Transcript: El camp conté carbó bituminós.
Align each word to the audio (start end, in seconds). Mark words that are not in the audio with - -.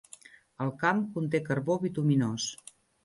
El 0.65 0.71
camp 0.83 1.03
conté 1.17 1.41
carbó 1.49 1.77
bituminós. 1.85 2.49